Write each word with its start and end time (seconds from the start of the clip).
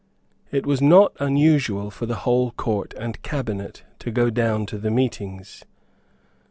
It 0.49 0.65
was 0.65 0.81
not 0.81 1.15
unusual 1.19 1.91
for 1.91 2.07
the 2.07 2.15
whole 2.25 2.49
Court 2.49 2.95
and 2.97 3.21
Cabinet 3.21 3.83
to 3.99 4.09
go 4.09 4.31
down 4.31 4.65
to 4.65 4.79
the 4.79 4.89
meetings. 4.89 5.63